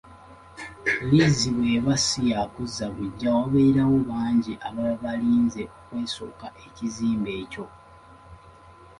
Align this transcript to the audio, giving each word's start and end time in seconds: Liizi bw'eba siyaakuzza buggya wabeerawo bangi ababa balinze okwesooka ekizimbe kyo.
Liizi 1.09 1.49
bw'eba 1.55 1.93
siyaakuzza 2.05 2.85
buggya 2.95 3.29
wabeerawo 3.37 3.97
bangi 4.09 4.53
ababa 4.67 4.95
balinze 5.03 5.61
okwesooka 5.77 6.47
ekizimbe 6.65 7.33
kyo. 7.51 7.65